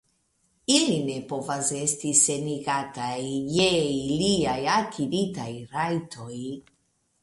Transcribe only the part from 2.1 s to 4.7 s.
senigataj je iliaj